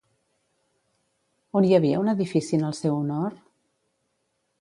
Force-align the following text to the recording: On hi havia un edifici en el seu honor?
On 1.61 1.67
hi 1.67 1.75
havia 1.79 1.99
un 2.05 2.09
edifici 2.13 2.57
en 2.59 2.65
el 2.71 2.73
seu 2.79 2.95
honor? 3.03 3.37